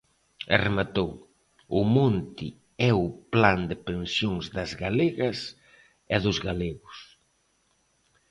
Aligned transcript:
E 0.53 0.55
rematou: 0.65 1.11
"o 1.79 1.81
monte 1.95 2.47
é 2.89 2.91
o 3.05 3.07
plan 3.33 3.59
de 3.69 3.77
pensións 3.87 4.45
das 4.55 4.71
galegas 4.83 5.39
e 6.15 6.17
dos 6.25 6.37
galegos". 6.47 6.97